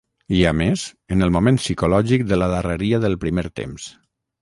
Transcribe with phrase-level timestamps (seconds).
[0.37, 0.85] I, a més,
[1.17, 3.91] en el moment psicològic de la darreria del primer temps.